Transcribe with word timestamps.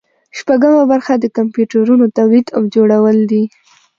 شپږمه 0.37 0.83
برخه 0.91 1.13
د 1.19 1.25
کمپیوټرونو 1.37 2.05
تولید 2.17 2.47
او 2.57 2.61
جوړول 2.75 3.17
دي. 3.31 3.43